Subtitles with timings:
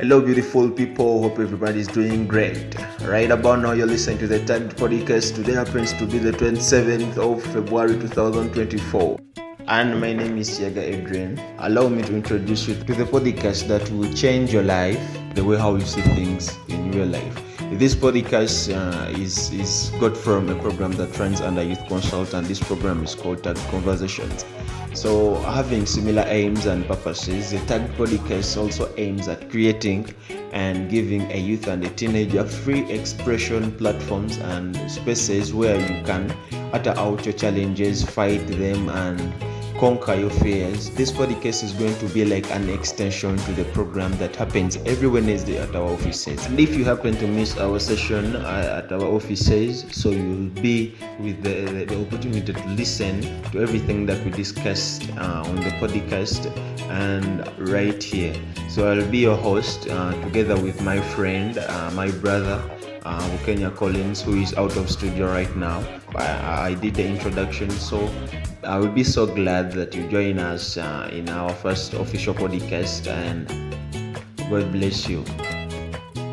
[0.00, 1.20] Hello, beautiful people.
[1.22, 2.76] Hope everybody is doing great.
[3.02, 5.34] Right about now, you're listening to the Tagged Podcast.
[5.34, 9.18] Today happens to be the 27th of February 2024.
[9.66, 11.36] And my name is Yaga Adrian.
[11.58, 15.00] Allow me to introduce you to the podcast that will change your life,
[15.34, 17.42] the way how you see things in real life.
[17.72, 22.46] This podcast uh, is, is got from a program that runs under Youth Consult, and
[22.46, 24.44] this program is called Tag Conversations.
[24.94, 30.12] So, having similar aims and purposes, the Tag Podcast also aims at creating
[30.52, 36.34] and giving a youth and a teenager free expression platforms and spaces where you can
[36.72, 39.20] utter out your challenges, fight them, and
[39.78, 40.90] conquer your fears.
[40.90, 45.06] This podcast is going to be like an extension to the program that happens every
[45.08, 46.44] Wednesday at our offices.
[46.46, 50.96] And if you happen to miss our session uh, at our offices, so you'll be
[51.20, 53.20] with the, the, opportunity to listen
[53.52, 56.50] to everything that we discussed uh, on the podcast
[56.90, 58.34] and right here.
[58.68, 62.60] So I'll be your host uh, together with my friend, uh, my brother
[63.04, 65.82] uh, Kenya Collins, who is out of studio right now.
[66.14, 68.10] I, I, did the introduction, so
[68.64, 73.06] I will be so glad that you join us uh, in our first official podcast,
[73.06, 73.48] and
[74.50, 75.24] God bless you.